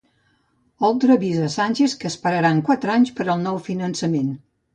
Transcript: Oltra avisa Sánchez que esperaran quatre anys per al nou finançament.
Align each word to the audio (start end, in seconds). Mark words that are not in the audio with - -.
Oltra 0.87 1.13
avisa 1.19 1.49
Sánchez 1.55 1.93
que 1.99 2.09
esperaran 2.13 2.63
quatre 2.71 2.95
anys 2.95 3.13
per 3.21 3.29
al 3.35 3.45
nou 3.45 3.61
finançament. 3.71 4.35